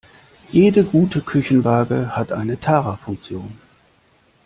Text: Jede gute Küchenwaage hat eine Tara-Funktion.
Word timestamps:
Jede 0.51 0.83
gute 0.83 1.21
Küchenwaage 1.21 2.15
hat 2.15 2.31
eine 2.31 2.59
Tara-Funktion. 2.59 3.59